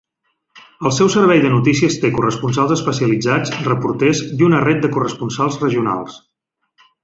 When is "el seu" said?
0.89-1.09